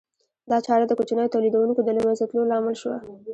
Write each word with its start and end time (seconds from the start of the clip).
دا 0.49 0.57
چاره 0.65 0.85
د 0.87 0.91
کوچنیو 0.99 1.33
تولیدونکو 1.33 1.81
د 1.83 1.89
له 1.97 2.01
منځه 2.07 2.23
تلو 2.29 2.43
لامل 2.51 2.75
شوه 2.81 2.97